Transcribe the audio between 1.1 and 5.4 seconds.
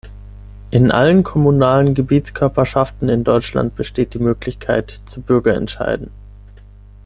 kommunalen Gebietskörperschaften in Deutschland besteht die Möglichkeit zu